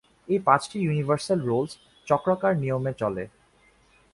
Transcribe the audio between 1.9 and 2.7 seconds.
চক্রাকার